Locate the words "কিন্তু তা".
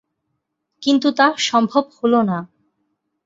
0.83-1.27